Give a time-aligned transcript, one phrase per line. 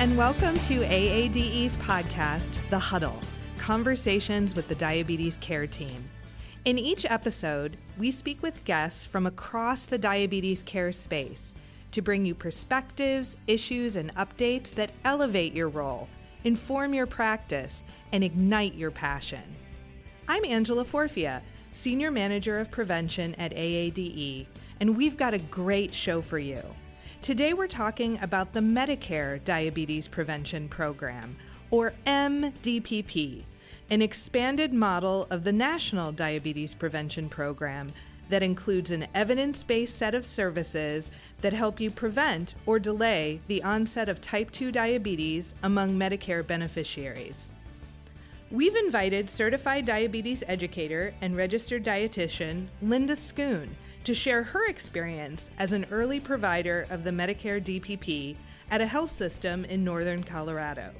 [0.00, 3.20] and welcome to AADE's podcast, The Huddle
[3.58, 6.08] Conversations with the Diabetes Care Team.
[6.64, 11.54] In each episode, we speak with guests from across the diabetes care space
[11.90, 16.08] to bring you perspectives, issues, and updates that elevate your role,
[16.44, 19.54] inform your practice, and ignite your passion.
[20.28, 24.46] I'm Angela Forfia, Senior Manager of Prevention at AADE,
[24.80, 26.62] and we've got a great show for you.
[27.22, 31.36] Today we're talking about the Medicare Diabetes Prevention Program,
[31.70, 33.44] or MDPP,
[33.90, 37.92] an expanded model of the National Diabetes Prevention Program
[38.30, 41.10] that includes an evidence based set of services
[41.42, 47.52] that help you prevent or delay the onset of type 2 diabetes among Medicare beneficiaries.
[48.50, 53.68] We've invited certified diabetes educator and registered dietitian Linda Schoon
[54.04, 58.36] to share her experience as an early provider of the Medicare DPP
[58.70, 60.92] at a health system in northern Colorado.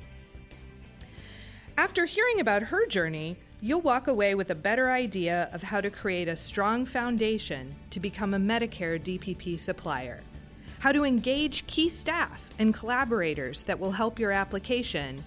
[1.79, 5.91] After hearing about her journey, you'll walk away with a better idea of how to
[5.91, 10.21] create a strong foundation to become a Medicare DPP supplier,
[10.81, 15.25] how to engage key staff and collaborators that will help your application,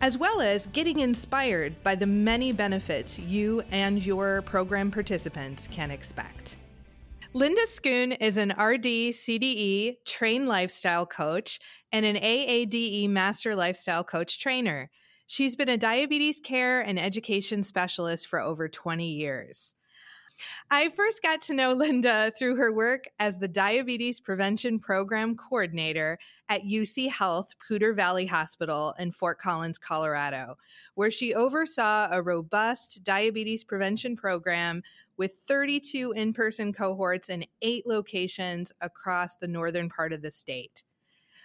[0.00, 5.90] as well as getting inspired by the many benefits you and your program participants can
[5.90, 6.56] expect.
[7.36, 11.60] Linda Schoon is an RD CDE trained lifestyle coach
[11.92, 14.90] and an AADE master lifestyle coach trainer.
[15.26, 19.74] She's been a diabetes care and education specialist for over 20 years.
[20.70, 26.18] I first got to know Linda through her work as the Diabetes Prevention Program Coordinator
[26.48, 30.56] at UC Health Poudre Valley Hospital in Fort Collins, Colorado,
[30.94, 34.82] where she oversaw a robust diabetes prevention program
[35.16, 40.82] with 32 in person cohorts in eight locations across the northern part of the state.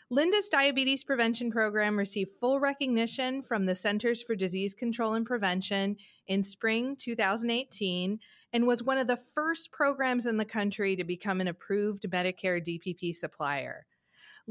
[0.09, 5.95] Linda's diabetes prevention program received full recognition from the Centers for Disease Control and Prevention
[6.27, 8.19] in spring 2018
[8.51, 12.61] and was one of the first programs in the country to become an approved Medicare
[12.61, 13.85] DPP supplier.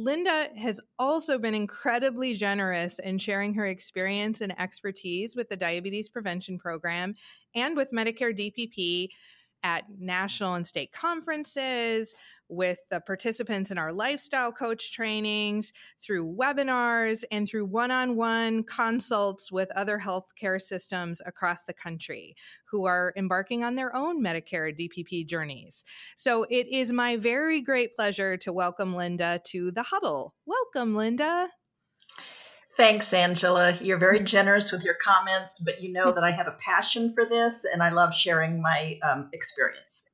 [0.03, 6.09] Linda has also been incredibly generous in sharing her experience and expertise with the diabetes
[6.09, 7.15] prevention program
[7.55, 9.09] and with Medicare DPP
[9.63, 12.15] at national and state conferences,
[12.51, 15.73] with the participants in our lifestyle coach trainings,
[16.05, 22.35] through webinars, and through one on one consults with other healthcare systems across the country
[22.71, 25.85] who are embarking on their own Medicare DPP journeys.
[26.17, 30.35] So it is my very great pleasure to welcome Linda to the huddle.
[30.45, 31.49] Welcome, Linda.
[32.77, 33.77] Thanks, Angela.
[33.81, 37.25] You're very generous with your comments, but you know that I have a passion for
[37.25, 40.05] this and I love sharing my um, experience.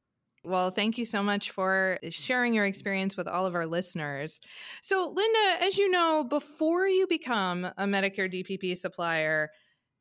[0.43, 4.41] Well, thank you so much for sharing your experience with all of our listeners.
[4.81, 9.50] So, Linda, as you know, before you become a Medicare DPP supplier,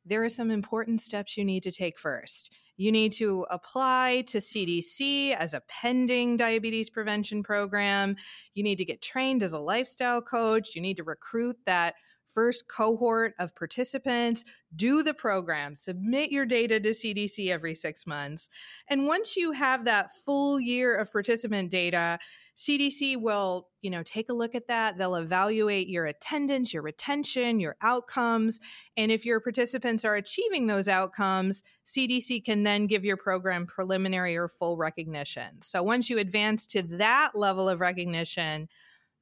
[0.04, 2.54] there are some important steps you need to take first.
[2.76, 8.16] You need to apply to CDC as a pending diabetes prevention program.
[8.54, 10.74] You need to get trained as a lifestyle coach.
[10.74, 11.94] You need to recruit that
[12.36, 14.44] first cohort of participants,
[14.76, 18.50] do the program, submit your data to CDC every six months.
[18.88, 22.18] And once you have that full year of participant data,
[22.54, 24.98] CDC will, you know, take a look at that.
[24.98, 28.60] They'll evaluate your attendance, your retention, your outcomes,
[28.96, 34.36] and if your participants are achieving those outcomes, CDC can then give your program preliminary
[34.36, 35.62] or full recognition.
[35.62, 38.68] So once you advance to that level of recognition,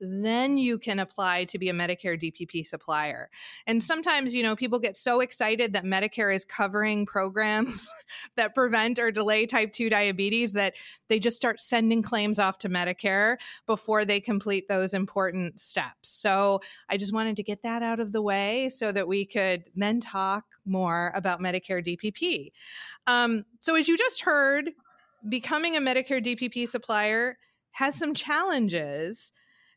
[0.08, 3.30] then you can apply to be a Medicare DPP supplier.
[3.66, 7.90] And sometimes, you know, people get so excited that Medicare is covering programs
[8.36, 10.74] that prevent or delay type 2 diabetes that
[11.08, 13.36] they just start sending claims off to Medicare
[13.66, 16.10] before they complete those important steps.
[16.10, 19.64] So I just wanted to get that out of the way so that we could
[19.74, 22.52] then talk more about Medicare DPP.
[23.06, 24.70] Um, so, as you just heard,
[25.28, 27.38] becoming a Medicare DPP supplier
[27.72, 29.32] has some challenges.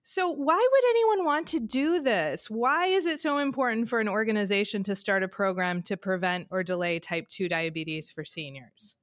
[0.10, 2.50] So, why would anyone want to do this?
[2.50, 6.64] Why is it so important for an organization to start a program to prevent or
[6.64, 8.96] delay type 2 diabetes for seniors?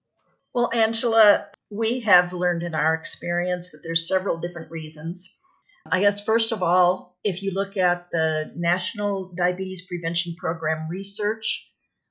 [0.54, 5.28] Well, Angela, we have learned in our experience that there's several different reasons.
[5.92, 11.68] I guess, first of all, if you look at the National Diabetes Prevention Program research,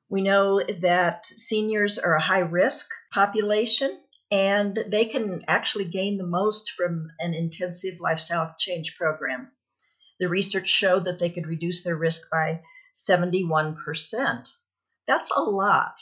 [0.07, 4.02] we know that seniors are a high risk population
[4.33, 9.51] and they can actually gain the most from an intensive lifestyle change program.
[10.19, 12.61] The research showed that they could reduce their risk by
[12.95, 13.77] 71%.
[15.07, 16.01] That's a lot.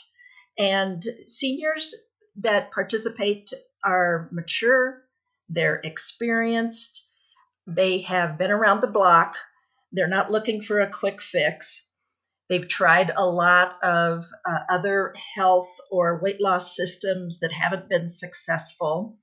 [0.58, 1.94] And seniors
[2.36, 3.52] that participate
[3.84, 5.02] are mature,
[5.50, 7.04] they're experienced,
[7.66, 9.36] they have been around the block,
[9.92, 11.86] they're not looking for a quick fix.
[12.48, 18.08] They've tried a lot of uh, other health or weight loss systems that haven't been
[18.08, 19.18] successful.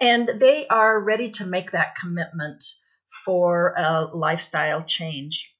[0.00, 2.64] And they are ready to make that commitment
[3.24, 5.54] for a lifestyle change.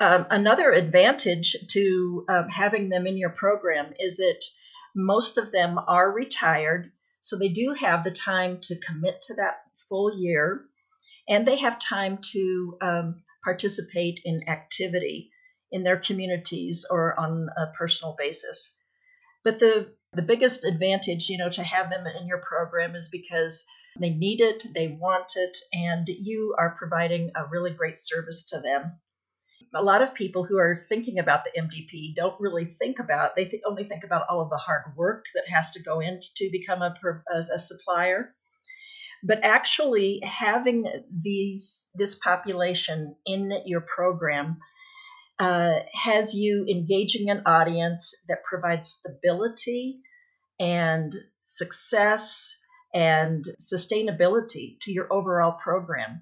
[0.00, 4.42] Um, another advantage to um, having them in your program is that
[4.96, 6.90] most of them are retired,
[7.20, 9.58] so they do have the time to commit to that
[9.88, 10.64] full year,
[11.28, 15.30] and they have time to um, participate in activity
[15.72, 18.72] in their communities or on a personal basis.
[19.44, 23.64] But the the biggest advantage, you know, to have them in your program is because
[23.98, 28.60] they need it, they want it, and you are providing a really great service to
[28.60, 28.98] them.
[29.72, 33.44] A lot of people who are thinking about the MDP don't really think about they
[33.44, 36.50] th- only think about all of the hard work that has to go into to
[36.50, 36.94] become a,
[37.32, 38.34] a supplier.
[39.22, 44.58] But actually, having these this population in your program
[45.40, 50.00] uh, has you engaging an audience that provides stability
[50.60, 52.54] and success
[52.92, 56.20] and sustainability to your overall program.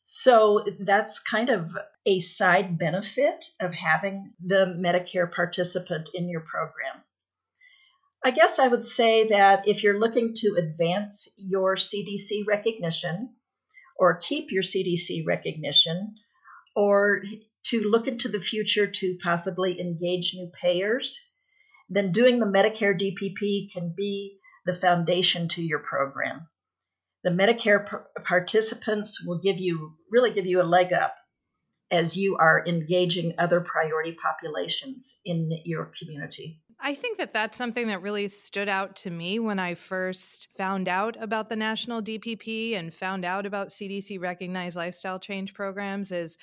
[0.00, 7.04] So that's kind of a side benefit of having the Medicare participant in your program.
[8.24, 13.34] I guess I would say that if you're looking to advance your CDC recognition
[13.98, 16.14] or keep your CDC recognition
[16.74, 17.22] or
[17.64, 21.20] to look into the future to possibly engage new payers,
[21.88, 26.46] then doing the Medicare DPP can be the foundation to your program.
[27.24, 27.84] The Medicare
[28.24, 31.14] participants will give you really give you a leg up
[31.90, 36.60] as you are engaging other priority populations in your community.
[36.80, 40.86] I think that that's something that really stood out to me when I first found
[40.86, 46.38] out about the national DPP and found out about CDC recognized lifestyle change programs is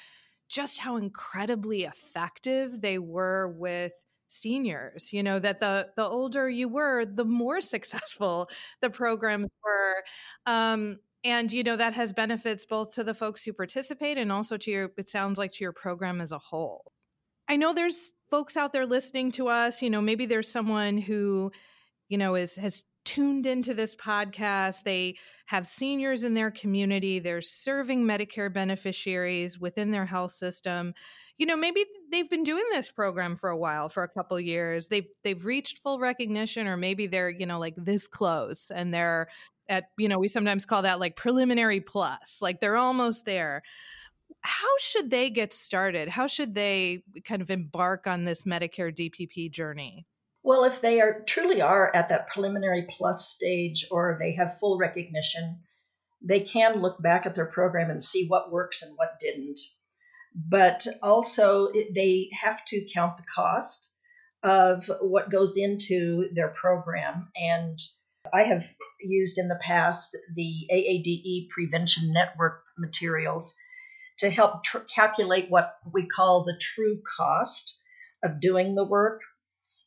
[0.50, 3.94] just how incredibly effective they were with
[4.28, 8.50] seniors you know that the the older you were the more successful
[8.82, 10.04] the programs were.
[10.46, 14.58] Um and you know that has benefits both to the folks who participate and also
[14.58, 16.92] to your it sounds like to your program as a whole.
[17.48, 21.52] I know there's folks out there listening to us you know maybe there's someone who
[22.10, 24.84] you know is has tuned into this podcast.
[24.84, 27.20] They have seniors in their community.
[27.20, 30.94] They're serving Medicare beneficiaries within their health system.
[31.38, 34.90] You know, maybe they've been doing this program for a while, for a couple years.
[34.90, 39.28] They've they've reached full recognition, or maybe they're you know like this close, and they're
[39.70, 43.64] at you know we sometimes call that like preliminary plus, like they're almost there.
[44.42, 46.08] How should they get started?
[46.08, 50.06] How should they kind of embark on this Medicare DPP journey?
[50.46, 54.78] Well, if they are truly are at that preliminary plus stage or they have full
[54.78, 55.64] recognition,
[56.22, 59.60] they can look back at their program and see what works and what didn't.
[60.36, 63.92] But also, they have to count the cost
[64.44, 67.32] of what goes into their program.
[67.36, 67.80] And
[68.32, 68.68] I have
[69.02, 73.56] used in the past the AADE Prevention Network materials
[74.20, 77.80] to help tr- calculate what we call the true cost
[78.24, 79.22] of doing the work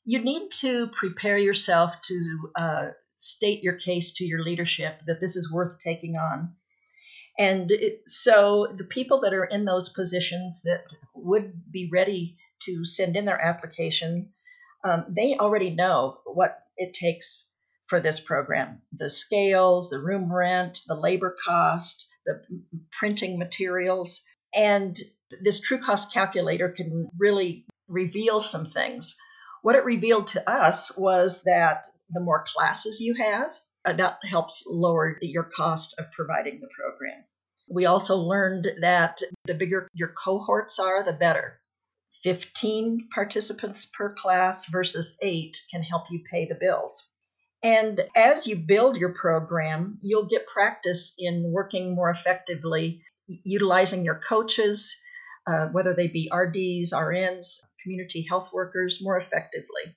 [0.09, 2.87] you need to prepare yourself to uh,
[3.19, 6.55] state your case to your leadership that this is worth taking on.
[7.39, 10.85] And it, so the people that are in those positions that
[11.15, 14.31] would be ready to send in their application,
[14.83, 17.45] um, they already know what it takes
[17.89, 22.41] for this program the scales, the room rent, the labor cost, the
[22.99, 24.23] printing materials.
[24.55, 24.99] And
[25.43, 29.15] this true cost calculator can really reveal some things
[29.63, 33.53] what it revealed to us was that the more classes you have,
[33.85, 37.25] uh, that helps lower your cost of providing the program.
[37.71, 41.61] We also learned that the bigger your cohorts are, the better.
[42.25, 47.07] 15 participants per class versus 8 can help you pay the bills.
[47.63, 54.21] And as you build your program, you'll get practice in working more effectively, utilizing your
[54.27, 54.97] coaches,
[55.47, 59.97] uh, whether they be RDs, RNs, community health workers more effectively.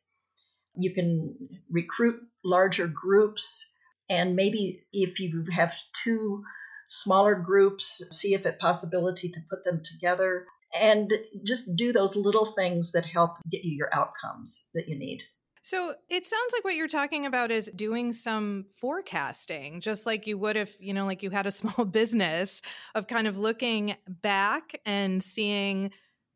[0.76, 1.36] You can
[1.70, 3.66] recruit larger groups,
[4.10, 5.74] and maybe if you have
[6.04, 6.44] two
[6.88, 11.12] smaller groups, see if it possibility to put them together, and
[11.44, 15.22] just do those little things that help get you your outcomes that you need.
[15.64, 20.38] So it sounds like what you're talking about is doing some forecasting, just like you
[20.40, 22.62] would if, you know, like you had a small business
[22.96, 25.92] of kind of looking back and seeing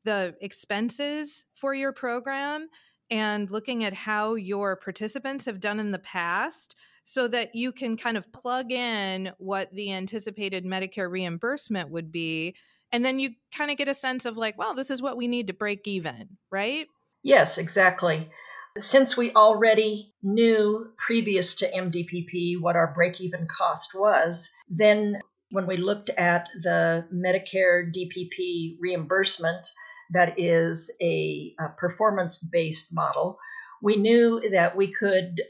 [0.05, 2.69] the expenses for your program
[3.11, 7.97] and looking at how your participants have done in the past so that you can
[7.97, 12.55] kind of plug in what the anticipated Medicare reimbursement would be.
[12.91, 15.27] And then you kind of get a sense of like, well, this is what we
[15.27, 16.87] need to break even, right?
[17.21, 18.29] Yes, exactly.
[18.77, 25.21] Since we already knew previous to MDPP what our break even cost was, then
[25.51, 29.71] when we looked at the Medicare DPP reimbursement,
[30.11, 33.39] that is a, a performance based model,
[33.81, 35.41] we knew that we could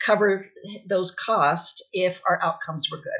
[0.00, 0.46] cover
[0.86, 3.12] those costs if our outcomes were good.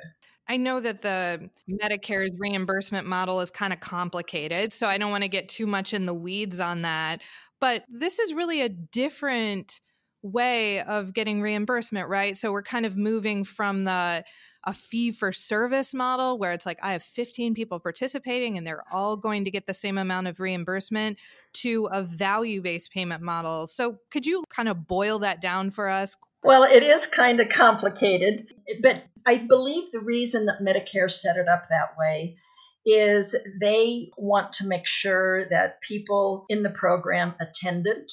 [0.46, 5.22] I know that the Medicare's reimbursement model is kind of complicated, so I don't want
[5.22, 7.22] to get too much in the weeds on that.
[7.60, 9.80] But this is really a different
[10.22, 12.36] way of getting reimbursement, right?
[12.36, 14.24] So we're kind of moving from the
[14.66, 18.84] a fee for service model where it's like I have 15 people participating and they're
[18.92, 21.18] all going to get the same amount of reimbursement
[21.54, 23.66] to a value based payment model.
[23.66, 26.16] So could you kind of boil that down for us?
[26.42, 28.46] Well, it is kind of complicated,
[28.82, 32.36] but I believe the reason that Medicare set it up that way
[32.84, 38.12] is they want to make sure that people in the program attend it.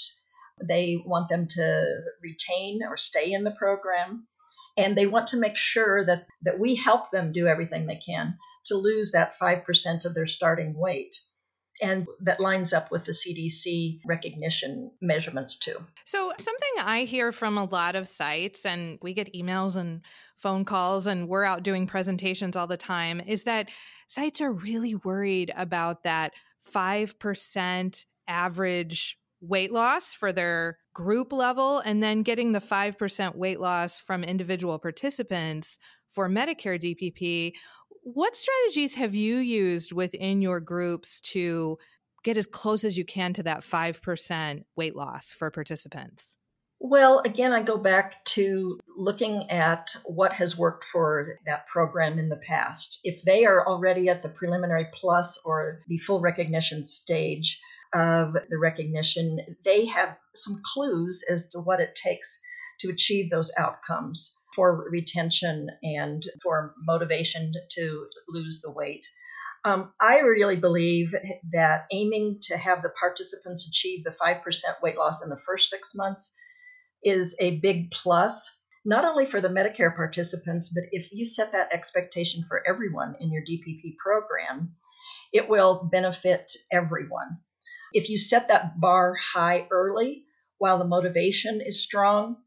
[0.64, 4.28] they want them to retain or stay in the program
[4.78, 8.38] and they want to make sure that that we help them do everything they can
[8.66, 11.16] to lose that 5% of their starting weight
[11.82, 15.76] and that lines up with the CDC recognition measurements too.
[16.06, 20.02] So, something I hear from a lot of sites, and we get emails and
[20.38, 23.70] phone calls, and we're out doing presentations all the time, is that
[24.08, 26.34] sites are really worried about that
[26.74, 34.00] 5% average weight loss for their group level and then getting the 5% weight loss
[34.00, 35.78] from individual participants
[36.10, 37.54] for Medicare DPP.
[38.04, 41.78] What strategies have you used within your groups to
[42.24, 46.38] get as close as you can to that 5% weight loss for participants?
[46.84, 52.28] Well, again, I go back to looking at what has worked for that program in
[52.28, 53.00] the past.
[53.04, 57.60] If they are already at the preliminary plus or the full recognition stage
[57.94, 62.40] of the recognition, they have some clues as to what it takes
[62.80, 69.06] to achieve those outcomes for retention and for motivation to lose the weight.
[69.64, 71.14] Um, I really believe
[71.52, 74.42] that aiming to have the participants achieve the 5%
[74.82, 76.34] weight loss in the first six months
[77.04, 78.50] is a big plus,
[78.84, 83.32] not only for the Medicare participants, but if you set that expectation for everyone in
[83.32, 84.76] your DPP program,
[85.32, 87.40] it will benefit everyone.
[87.94, 90.26] If you set that bar high early
[90.58, 92.38] while the motivation is strong,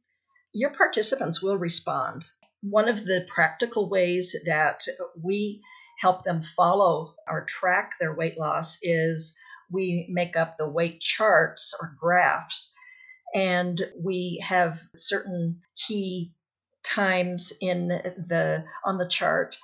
[0.53, 2.25] your participants will respond.
[2.63, 4.87] One of the practical ways that
[5.23, 5.63] we
[6.01, 9.35] help them follow or track their weight loss is
[9.71, 12.73] we make up the weight charts or graphs
[13.35, 16.33] and we have certain key
[16.85, 19.59] times in the on the chart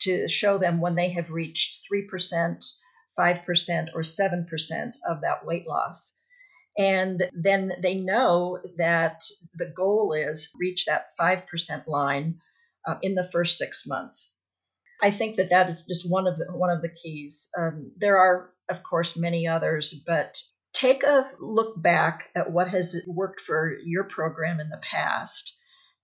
[0.00, 2.72] to show them when they have reached 3%,
[3.20, 6.16] 5% or 7% of that weight loss.
[6.78, 9.22] And then they know that
[9.54, 12.40] the goal is reach that 5% line
[12.88, 14.30] uh, in the first 6 months.
[15.02, 17.48] I think that that is just one of the one of the keys.
[17.56, 22.96] Um, there are, of course, many others, but take a look back at what has
[23.06, 25.56] worked for your program in the past.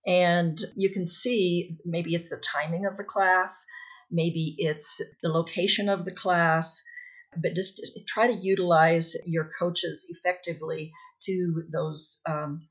[0.07, 3.67] And you can see maybe it's the timing of the class,
[4.11, 6.83] maybe it's the location of the class,
[7.41, 12.69] but just try to utilize your coaches effectively to those um,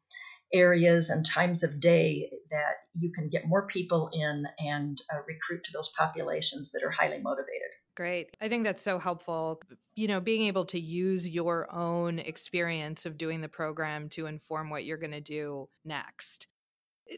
[0.53, 5.63] areas and times of day that you can get more people in and uh, recruit
[5.65, 7.69] to those populations that are highly motivated.
[7.95, 8.35] Great.
[8.41, 9.61] I think that's so helpful.
[9.95, 14.69] You know, being able to use your own experience of doing the program to inform
[14.69, 16.47] what you're going to do next.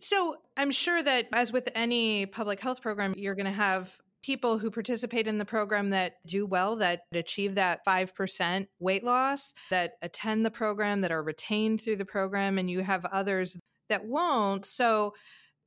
[0.01, 3.97] So, I'm sure that as with any public health program, you're going to have
[4.27, 9.53] people who participate in the program that do well, that achieve that 5% weight loss,
[9.69, 13.57] that attend the program, that are retained through the program, and you have others
[13.87, 14.65] that won't.
[14.65, 15.13] So,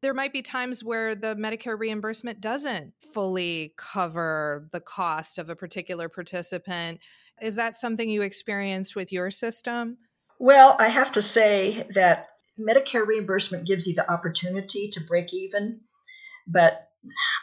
[0.03, 5.57] there might be times where the Medicare reimbursement doesn't fully cover the cost of a
[5.57, 7.01] particular participant.
[7.43, 9.99] Is that something you experienced with your system?
[10.39, 15.81] Well, I have to say that Medicare reimbursement gives you the opportunity to break even,
[16.47, 16.90] but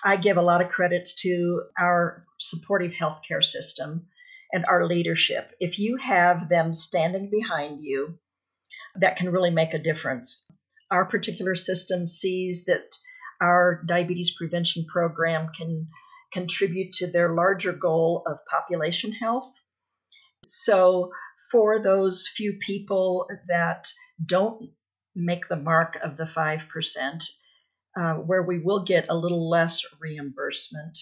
[0.04, 4.08] I give a lot of credit to our supportive healthcare system
[4.52, 5.52] and our leadership.
[5.60, 8.20] If you have them standing behind you,
[8.96, 10.50] that can really make a difference.
[10.90, 12.98] Our particular system sees that
[13.42, 15.88] our diabetes prevention program can
[16.32, 19.52] contribute to their larger goal of population health.
[20.46, 21.12] So,
[21.52, 23.88] for those few people that
[24.24, 24.72] don't
[25.16, 27.30] make the mark of the 5%,
[27.98, 31.00] uh, where we will get a little less reimbursement,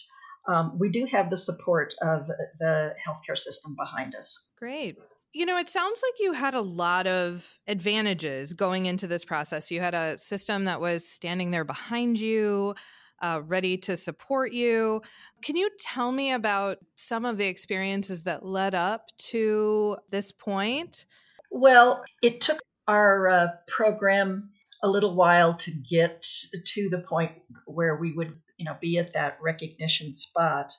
[0.47, 2.27] um, we do have the support of
[2.59, 4.39] the healthcare system behind us.
[4.57, 4.97] Great.
[5.33, 9.69] You know, it sounds like you had a lot of advantages going into this process.
[9.69, 12.75] You had a system that was standing there behind you,
[13.21, 15.01] uh, ready to support you.
[15.41, 21.05] Can you tell me about some of the experiences that led up to this point?
[21.51, 24.51] Well, it took our uh, program
[24.85, 26.25] a little while to get
[26.73, 27.31] to the point
[27.65, 30.73] where we would you know be at that recognition spot.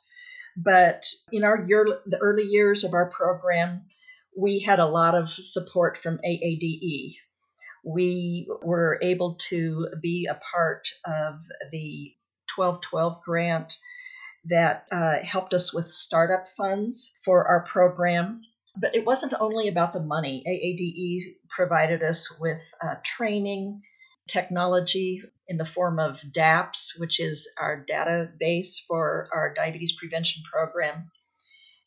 [0.57, 3.83] But in our year the early years of our program
[4.37, 7.17] we had a lot of support from AADE
[7.87, 11.39] we were able to be a part of
[11.71, 12.13] the
[12.57, 13.79] 1212 grant
[14.47, 18.43] that uh, helped us with startup funds for our program.
[18.77, 20.43] But it wasn't only about the money.
[20.47, 23.83] AADE provided us with uh, training
[24.29, 31.11] technology in the form of DAPS, which is our database for our diabetes prevention program.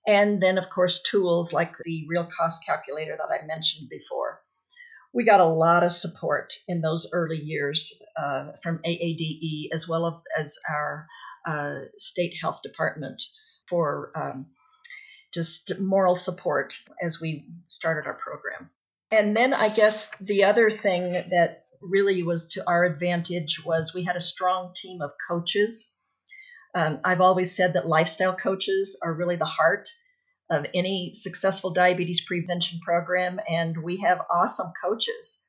[0.07, 4.41] And then, of course, tools like the real cost calculator that I mentioned before.
[5.13, 10.23] We got a lot of support in those early years uh, from AADE as well
[10.37, 11.07] as our
[11.47, 13.21] uh, state health department
[13.67, 14.47] for um,
[15.33, 18.69] just moral support as we started our program.
[19.11, 24.03] And then I guess the other thing that really was to our advantage was we
[24.03, 25.91] had a strong team of coaches.
[26.75, 29.89] Um, I've always said that lifestyle coaches are really the heart
[30.49, 35.43] of any successful diabetes prevention program, and we have awesome coaches.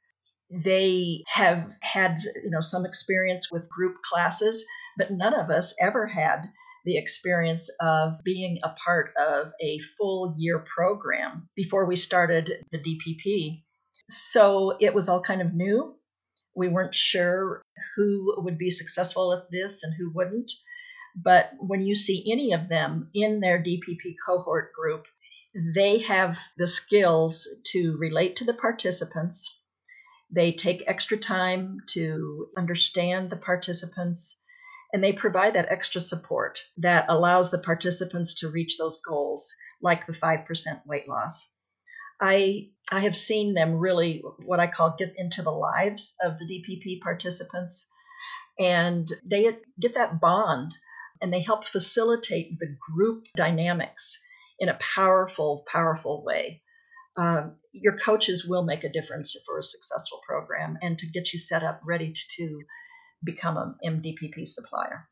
[0.50, 4.64] They have had you know some experience with group classes,
[4.96, 6.50] but none of us ever had
[6.84, 12.78] the experience of being a part of a full year program before we started the
[12.78, 13.62] DPP.
[14.08, 15.94] So it was all kind of new.
[16.54, 17.62] We weren't sure
[17.96, 20.50] who would be successful at this and who wouldn't.
[21.16, 25.06] But when you see any of them in their DPP cohort group,
[25.74, 29.48] they have the skills to relate to the participants.
[30.30, 34.40] They take extra time to understand the participants,
[34.92, 40.06] and they provide that extra support that allows the participants to reach those goals, like
[40.06, 41.48] the 5% weight loss.
[42.20, 46.44] I I have seen them really what I call get into the lives of the
[46.44, 47.86] DPP participants,
[48.58, 50.74] and they get that bond,
[51.20, 54.18] and they help facilitate the group dynamics
[54.58, 56.62] in a powerful, powerful way.
[57.16, 61.38] Um, your coaches will make a difference for a successful program and to get you
[61.38, 62.62] set up ready to, to
[63.24, 65.08] become an MDPP supplier.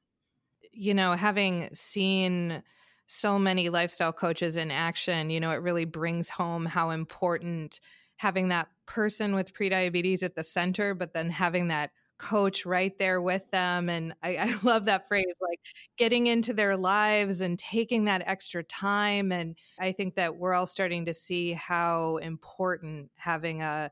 [0.73, 2.63] You know, having seen
[3.09, 7.81] so many lifestyle coaches in action, you know, it really brings home how important
[8.19, 13.23] having that person with prediabetes at the center, but then having that coach right there
[13.23, 13.89] with them.
[13.89, 15.61] And I, I, love that phrase, like
[15.97, 19.33] getting into their lives and taking that extra time.
[19.33, 23.91] And I think that we're all starting to see how important having a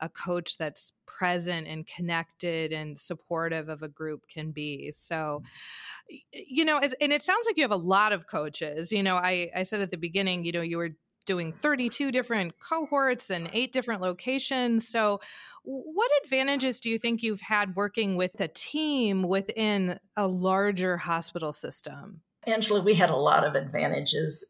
[0.00, 4.90] a coach that's present and connected and supportive of a group can be.
[4.92, 6.16] So, mm.
[6.48, 8.92] you know, and it sounds like you have a lot of coaches.
[8.92, 10.90] You know, I, I said at the beginning, you know, you were
[11.26, 14.88] doing 32 different cohorts and eight different locations.
[14.88, 15.20] So,
[15.64, 21.52] what advantages do you think you've had working with a team within a larger hospital
[21.52, 22.20] system?
[22.46, 24.46] Angela, we had a lot of advantages.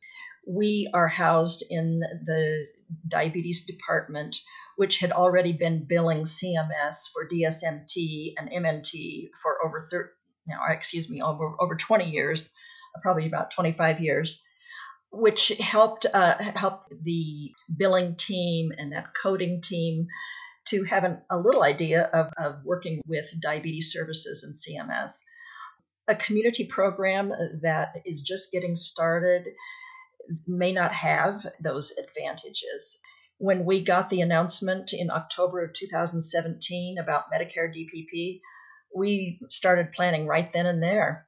[0.46, 2.66] We are housed in the
[3.08, 4.36] diabetes department
[4.76, 10.08] which had already been billing CMS for DSMT and MNT for over 30,
[10.46, 12.48] now, excuse me, over, over 20 years,
[13.02, 14.42] probably about 25 years,
[15.10, 20.06] which helped uh, help the billing team and that coding team
[20.66, 25.12] to have an, a little idea of, of working with diabetes services and CMS.
[26.08, 27.32] A community program
[27.62, 29.48] that is just getting started
[30.46, 32.98] may not have those advantages
[33.38, 38.40] when we got the announcement in October of 2017 about Medicare DPP,
[38.94, 41.26] we started planning right then and there.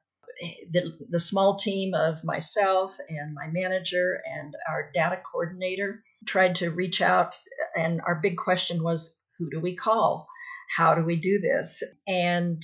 [0.71, 6.69] The, the small team of myself and my manager and our data coordinator tried to
[6.71, 7.37] reach out,
[7.75, 10.27] and our big question was who do we call?
[10.75, 11.83] How do we do this?
[12.07, 12.63] And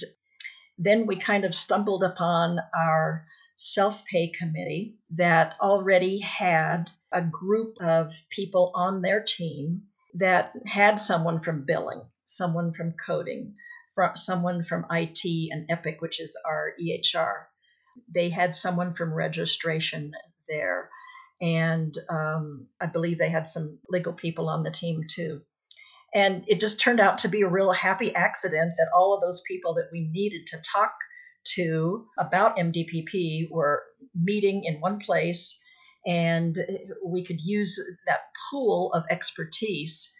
[0.77, 3.25] Then we kind of stumbled upon our
[3.55, 9.83] self pay committee that already had a group of people on their team
[10.15, 13.55] that had someone from billing, someone from coding,
[13.95, 17.45] from someone from IT and Epic, which is our EHR.
[18.13, 20.11] They had someone from registration
[20.47, 20.89] there,
[21.41, 25.41] and um, I believe they had some legal people on the team too.
[26.13, 29.41] And it just turned out to be a real happy accident that all of those
[29.47, 30.93] people that we needed to talk
[31.55, 33.83] to about MDPP were
[34.15, 35.57] meeting in one place,
[36.05, 40.11] and eh, we could use that pool of expertise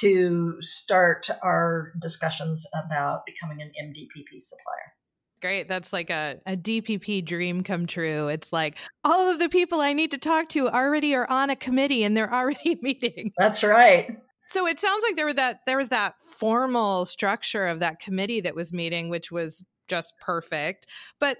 [0.00, 4.92] to start our discussions about becoming an MDPP supplier.
[5.40, 5.68] Great.
[5.68, 8.28] That's like a, a DPP dream come true.
[8.28, 11.56] It's like all of the people I need to talk to already are on a
[11.56, 13.32] committee and they're already meeting.
[13.38, 14.18] That's right.
[14.48, 18.40] So it sounds like there were that there was that formal structure of that committee
[18.40, 20.86] that was meeting, which was just perfect.
[21.20, 21.38] But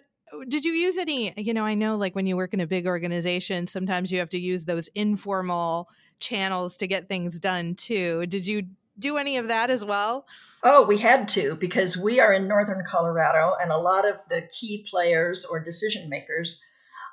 [0.48, 2.86] did you use any, you know, I know like when you work in a big
[2.86, 5.88] organization, sometimes you have to use those informal
[6.18, 8.26] channels to get things done too.
[8.26, 8.64] Did you
[8.98, 10.26] do any of that as well?
[10.64, 14.48] Oh, we had to because we are in northern Colorado and a lot of the
[14.58, 16.60] key players or decision makers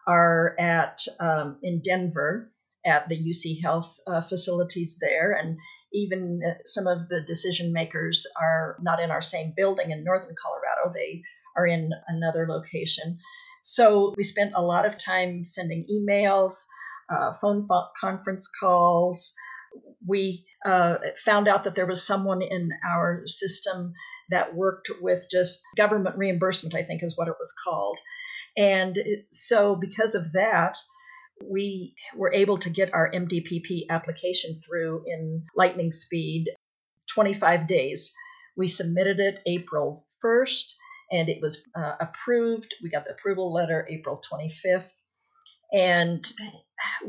[0.08, 2.51] are at um, in Denver
[2.86, 5.58] at the UC Health uh, facilities there and
[5.93, 10.36] even uh, some of the decision makers are not in our same building in northern
[10.41, 10.91] Colorado.
[10.93, 11.21] They
[11.56, 13.20] are in another location.
[13.62, 16.54] So we spent a lot of time sending emails,
[17.10, 17.68] uh, phone
[18.00, 19.34] conference calls.
[20.08, 23.94] We uh, found out that there was someone in our system
[24.30, 28.00] that worked with just government reimbursement, I think is what it was called.
[28.58, 28.98] And
[29.32, 30.78] so, because of that,
[31.44, 36.50] we were able to get our MDPP application through in lightning speed
[37.13, 38.13] 25 days.
[38.56, 40.76] We submitted it April 1st
[41.12, 42.74] and it was uh, approved.
[42.82, 44.91] We got the approval letter April 25th.
[45.74, 46.26] And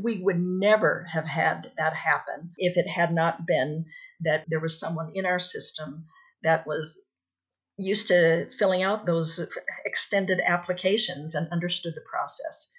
[0.00, 3.84] we would never have had that happen if it had not been
[4.20, 6.06] that there was someone in our system
[6.42, 7.00] that was
[7.78, 9.40] used to filling out those
[9.84, 12.70] extended applications and understood the process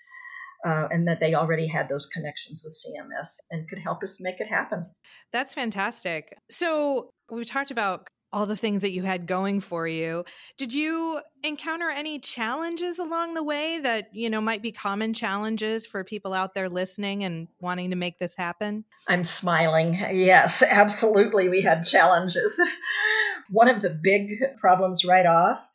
[0.66, 4.40] uh, and that they already had those connections with CMS and could help us make
[4.40, 4.86] it happen.
[5.32, 6.36] That's fantastic.
[6.50, 10.26] So we've talked about all the things that you had going for you.
[10.58, 15.86] Did you encounter any challenges along the way that, you know, might be common challenges
[15.86, 18.84] for people out there listening and wanting to make this happen?
[19.08, 19.94] I'm smiling.
[20.12, 21.48] Yes, absolutely.
[21.50, 22.60] We had challenges.
[23.50, 25.66] One of the big problems right off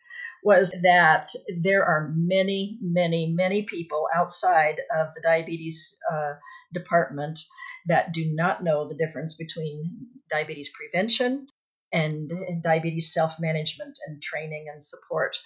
[0.44, 1.30] was that
[1.62, 6.32] there are many, many, many people outside of the diabetes uh,
[6.74, 7.40] department
[7.86, 11.46] that do not know the difference between diabetes prevention
[11.92, 15.36] and, and diabetes self management and training and support.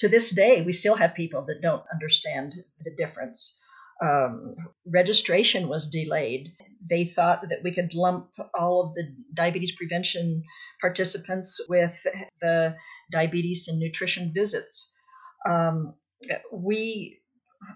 [0.00, 3.56] To this day, we still have people that don't understand the difference.
[4.02, 4.52] Um,
[4.86, 6.48] registration was delayed.
[6.88, 10.44] They thought that we could lump all of the diabetes prevention
[10.80, 12.06] participants with
[12.40, 12.76] the
[13.12, 14.90] diabetes and nutrition visits.
[15.46, 15.94] Um,
[16.50, 17.20] we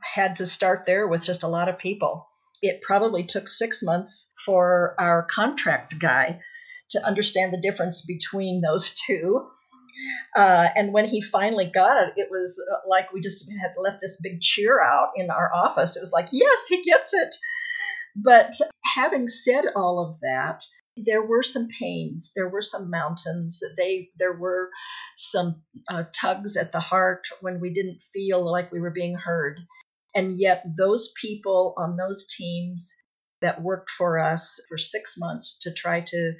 [0.03, 2.27] had to start there with just a lot of people.
[2.63, 6.41] It probably took six months for our contract guy
[6.91, 9.47] to understand the difference between those two.
[10.37, 14.01] Uh, and when he finally got it, it was uh, like we just had left
[14.01, 15.97] this big cheer out in our office.
[15.97, 17.35] It was like, yes, he gets it.
[18.17, 18.53] But
[18.85, 20.65] having said all of that,
[20.97, 24.71] there were some pains there were some mountains they there were
[25.17, 29.61] some uh, tugs at the heart when we didn't feel like we were being heard
[30.15, 32.95] and yet those people on those teams
[33.41, 36.33] that worked for us for six months to try to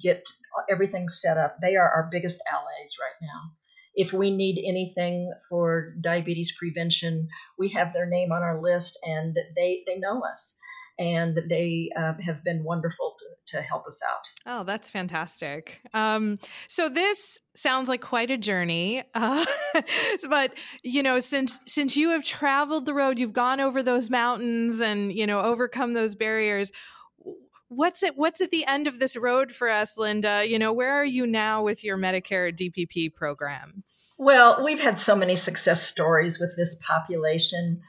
[0.00, 0.22] get
[0.70, 3.52] everything set up they are our biggest allies right now
[3.94, 9.34] if we need anything for diabetes prevention we have their name on our list and
[9.56, 10.56] they they know us
[10.98, 14.20] and they uh, have been wonderful to, to, help us out.
[14.46, 15.80] Oh, that's fantastic.
[15.94, 19.44] Um, so this sounds like quite a journey, uh,
[20.28, 24.80] but you know, since since you have traveled the road, you've gone over those mountains
[24.80, 26.72] and you know overcome those barriers.
[27.78, 28.16] What's it?
[28.16, 30.44] What's at the end of this road for us, Linda?
[30.44, 33.84] You know, where are you now with your Medicare DPP program?
[34.18, 37.80] Well, we've had so many success stories with this population.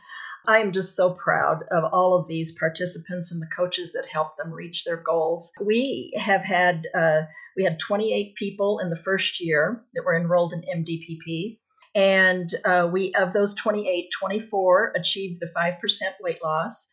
[0.47, 4.37] I am just so proud of all of these participants and the coaches that help
[4.37, 5.51] them reach their goals.
[5.59, 7.21] We have had uh,
[7.57, 11.57] we had 28 people in the first year that were enrolled in MDPP,
[11.95, 16.89] and uh, we of those 28, 24 achieved the five percent weight loss,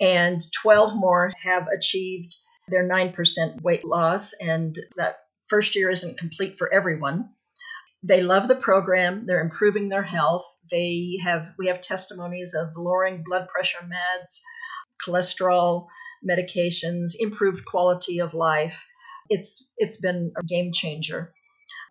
[0.00, 2.36] and 12 more have achieved
[2.68, 4.32] their 9% weight loss.
[4.34, 5.16] And that
[5.48, 7.30] first year isn't complete for everyone
[8.06, 9.26] they love the program.
[9.26, 10.44] They're improving their health.
[10.70, 14.40] They have we have testimonies of lowering blood pressure meds,
[15.04, 15.86] cholesterol
[16.28, 18.84] medications, improved quality of life.
[19.28, 21.32] It's it's been a game changer.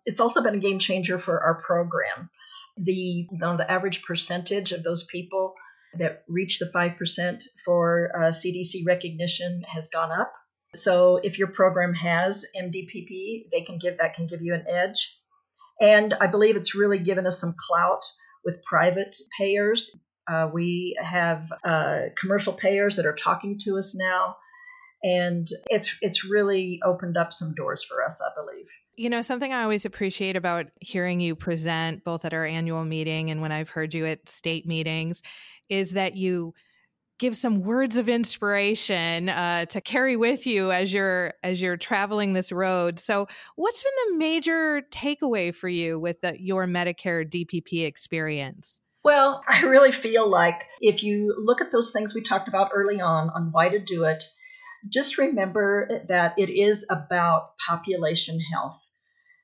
[0.06, 2.30] It's also been a game changer for our program.
[2.78, 5.54] The you know, the average percentage of those people
[5.98, 10.32] that reach the 5% for uh, CDC recognition has gone up.
[10.74, 15.16] So if your program has MDPP, they can give that can give you an edge.
[15.80, 18.04] And I believe it's really given us some clout
[18.44, 19.94] with private payers.
[20.28, 24.36] Uh, we have uh, commercial payers that are talking to us now,
[25.06, 28.66] and it's it's really opened up some doors for us, I believe.
[28.96, 33.30] You know, something I always appreciate about hearing you present both at our annual meeting
[33.30, 35.22] and when I've heard you at state meetings
[35.68, 36.54] is that you
[37.20, 42.32] give some words of inspiration uh, to carry with you as you're as you're traveling
[42.32, 42.98] this road.
[42.98, 48.80] So, what's been the major takeaway for you with the, your Medicare DPP experience?
[49.04, 53.00] Well, I really feel like if you look at those things we talked about early
[53.00, 54.24] on on why to do it,
[54.92, 58.80] just remember that it is about population health.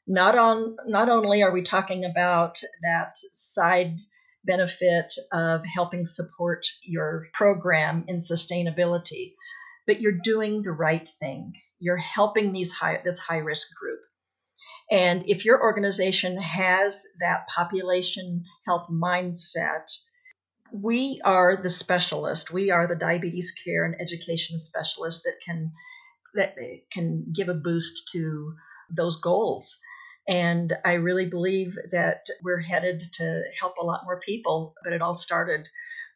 [0.07, 3.99] Not on not only are we talking about that side
[4.45, 9.35] benefit of helping support your program in sustainability,
[9.87, 11.53] but you're doing the right thing.
[11.79, 14.01] You're helping these high, this high risk group.
[14.91, 19.91] And if your organization has that population health mindset,
[20.73, 22.51] we are the specialist.
[22.51, 25.73] We are the diabetes care and education specialist that can
[26.35, 26.55] that
[26.91, 28.55] can give a boost to
[28.91, 29.79] those goals.
[30.27, 34.75] And I really believe that we're headed to help a lot more people.
[34.83, 35.69] But it all started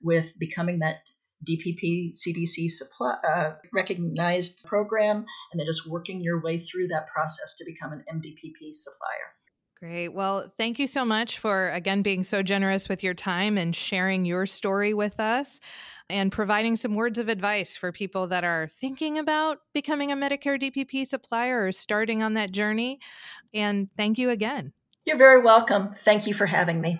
[0.03, 1.01] with becoming that
[1.47, 7.55] DPP CDC supply, uh, recognized program and then just working your way through that process
[7.59, 9.35] to become an MDPP supplier.
[9.79, 10.09] Great.
[10.09, 14.25] Well, thank you so much for again being so generous with your time and sharing
[14.25, 15.61] your story with us
[16.09, 20.59] and providing some words of advice for people that are thinking about becoming a Medicare
[20.59, 23.01] DPP supplier or starting on that journey.
[23.53, 24.73] And thank you again.
[25.05, 25.95] You're very welcome.
[26.05, 26.99] Thank you for having me.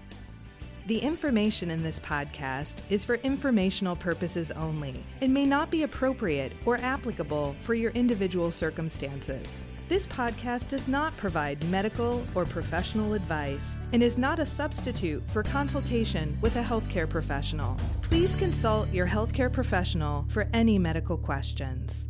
[0.85, 6.53] The information in this podcast is for informational purposes only and may not be appropriate
[6.66, 9.62] or applicable for your individual circumstances.
[9.88, 15.45] This podcast does not provide medical or professional advice and is not a substitute for
[15.45, 17.77] consultation with a healthcare professional.
[18.01, 22.09] Please consult your healthcare professional for any medical questions.